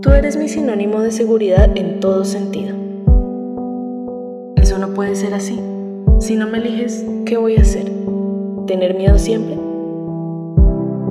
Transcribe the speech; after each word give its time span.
Tú 0.00 0.10
eres 0.10 0.36
mi 0.36 0.48
sinónimo 0.48 1.00
de 1.00 1.10
seguridad 1.10 1.76
en 1.76 1.98
todo 1.98 2.24
sentido. 2.24 2.76
Eso 4.54 4.78
no 4.78 4.94
puede 4.94 5.16
ser 5.16 5.34
así. 5.34 5.60
Si 6.20 6.36
no 6.36 6.46
me 6.46 6.58
eliges, 6.58 7.04
¿qué 7.26 7.36
voy 7.36 7.56
a 7.56 7.62
hacer? 7.62 7.90
¿Tener 8.68 8.96
miedo 8.96 9.18
siempre? 9.18 9.58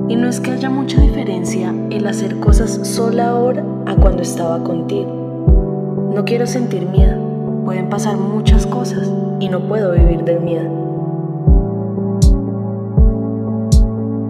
Y 0.08 0.16
no 0.16 0.26
es 0.26 0.40
que 0.40 0.52
haya 0.52 0.70
mucha 0.70 1.02
diferencia 1.02 1.74
el 1.90 2.06
hacer 2.06 2.40
cosas 2.40 2.80
sola 2.82 3.28
ahora 3.28 3.62
a 3.84 3.94
cuando 3.94 4.22
estaba 4.22 4.64
contigo. 4.64 6.10
No 6.14 6.24
quiero 6.24 6.46
sentir 6.46 6.86
miedo. 6.86 7.62
Pueden 7.66 7.90
pasar 7.90 8.16
muchas 8.16 8.66
cosas 8.66 9.12
y 9.38 9.50
no 9.50 9.68
puedo 9.68 9.92
vivir 9.92 10.24
del 10.24 10.40
miedo. 10.40 10.70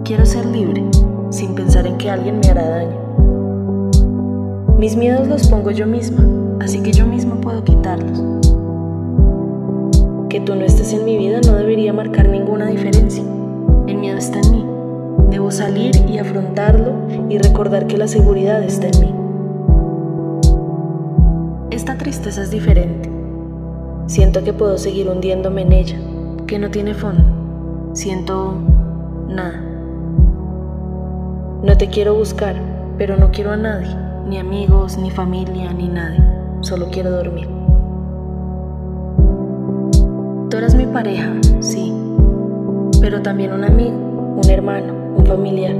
Quiero 0.03 0.25
ser 0.25 0.45
libre, 0.47 0.83
sin 1.29 1.55
pensar 1.55 1.87
en 1.87 1.97
que 1.97 2.09
alguien 2.09 2.41
me 2.41 2.49
hará 2.49 2.67
daño. 2.67 3.09
Mis 4.79 4.95
miedos 4.95 5.27
los 5.27 5.45
pongo 5.49 5.71
yo 5.71 5.85
misma, 5.85 6.25
así 6.61 6.81
que 6.81 6.93
yo 6.93 7.05
misma 7.05 7.35
puedo 7.41 7.65
quitarlos. 7.65 8.23
Que 10.29 10.39
tú 10.39 10.55
no 10.55 10.63
estés 10.63 10.93
en 10.93 11.03
mi 11.03 11.17
vida 11.17 11.41
no 11.45 11.57
debería 11.57 11.91
marcar 11.91 12.29
ninguna 12.29 12.67
diferencia. 12.67 13.21
El 13.87 13.97
miedo 13.97 14.17
está 14.17 14.39
en 14.39 14.51
mí. 14.51 14.65
Debo 15.31 15.51
salir 15.51 15.91
y 16.07 16.17
afrontarlo 16.17 16.93
y 17.27 17.37
recordar 17.39 17.87
que 17.87 17.97
la 17.97 18.07
seguridad 18.07 18.63
está 18.63 18.87
en 18.87 19.01
mí. 19.01 19.13
Esta 21.71 21.97
tristeza 21.97 22.43
es 22.43 22.49
diferente. 22.49 23.09
Siento 24.05 24.45
que 24.45 24.53
puedo 24.53 24.77
seguir 24.77 25.09
hundiéndome 25.09 25.63
en 25.63 25.73
ella, 25.73 25.97
que 26.47 26.57
no 26.57 26.71
tiene 26.71 26.93
fondo. 26.93 27.25
Siento 27.91 28.53
nada. 29.27 29.61
No 31.63 31.77
te 31.77 31.89
quiero 31.89 32.15
buscar, 32.15 32.55
pero 32.97 33.17
no 33.17 33.29
quiero 33.31 33.51
a 33.51 33.57
nadie 33.57 34.08
ni 34.29 34.37
amigos, 34.37 34.99
ni 34.99 35.09
familia, 35.09 35.73
ni 35.73 35.87
nadie. 35.87 36.23
Solo 36.61 36.89
quiero 36.91 37.09
dormir. 37.09 37.49
Tú 40.49 40.57
eras 40.57 40.75
mi 40.75 40.85
pareja, 40.85 41.31
sí, 41.59 41.91
pero 43.01 43.23
también 43.23 43.53
un 43.53 43.63
amigo, 43.63 43.97
un 44.43 44.49
hermano, 44.49 44.93
un 45.17 45.25
familiar. 45.25 45.75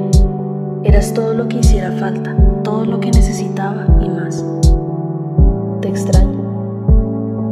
Eras 0.83 1.13
todo 1.13 1.35
lo 1.35 1.47
que 1.47 1.59
hiciera 1.59 1.91
falta, 1.91 2.35
todo 2.63 2.85
lo 2.85 2.99
que 2.99 3.11
necesitaba 3.11 3.85
y 4.01 4.09
más. 4.09 4.43
Te 5.81 5.89
extraño. 5.89 6.39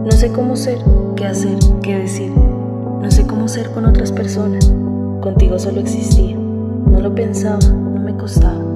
No 0.03 0.11
sé 0.11 0.31
cómo 0.31 0.55
ser, 0.55 0.79
qué 1.15 1.27
hacer, 1.27 1.59
qué 1.83 1.99
decir. 1.99 2.31
No 2.31 3.11
sé 3.11 3.27
cómo 3.27 3.47
ser 3.47 3.69
con 3.69 3.85
otras 3.85 4.11
personas. 4.11 4.73
Contigo 5.21 5.59
solo 5.59 5.79
existía. 5.79 6.35
No 6.35 6.99
lo 7.01 7.13
pensaba, 7.13 7.59
no 7.67 8.01
me 8.01 8.15
costaba. 8.15 8.66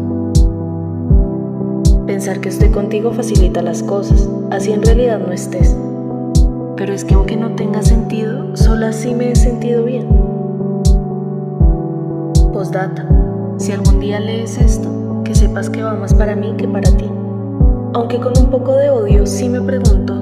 Pensar 2.21 2.39
que 2.39 2.49
estoy 2.49 2.69
contigo 2.69 3.11
facilita 3.11 3.63
las 3.63 3.81
cosas, 3.81 4.29
así 4.51 4.71
en 4.71 4.83
realidad 4.83 5.17
no 5.17 5.33
estés. 5.33 5.75
Pero 6.77 6.93
es 6.93 7.03
que 7.03 7.15
aunque 7.15 7.35
no 7.35 7.55
tenga 7.55 7.81
sentido, 7.81 8.55
solo 8.55 8.85
así 8.85 9.15
me 9.15 9.31
he 9.31 9.35
sentido 9.35 9.83
bien. 9.83 10.07
Postdata, 12.53 13.07
si 13.57 13.71
algún 13.71 13.99
día 13.99 14.19
lees 14.19 14.59
esto, 14.59 15.23
que 15.25 15.33
sepas 15.33 15.71
que 15.71 15.81
va 15.81 15.95
más 15.95 16.13
para 16.13 16.35
mí 16.35 16.53
que 16.57 16.67
para 16.67 16.91
ti. 16.91 17.09
Aunque 17.95 18.19
con 18.19 18.33
un 18.37 18.51
poco 18.51 18.75
de 18.75 18.91
odio 18.91 19.25
sí 19.25 19.49
me 19.49 19.59
pregunto, 19.59 20.13